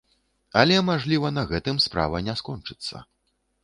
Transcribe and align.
Але, 0.61 0.79
мажліва, 0.87 1.33
на 1.37 1.43
гэтым 1.53 1.77
справа 1.87 2.27
не 2.31 2.39
скончыцца. 2.45 3.09